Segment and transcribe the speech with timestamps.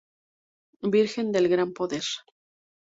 [0.97, 2.01] Virgen del Gran Poder.